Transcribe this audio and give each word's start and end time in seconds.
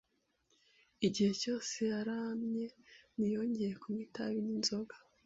igihe 1.07 1.31
cyose 1.41 1.75
yaramye, 1.91 2.65
ntiyongeye 3.15 3.73
kunywa 3.81 4.01
itabi 4.07 4.39
n’inzoga 4.45 4.95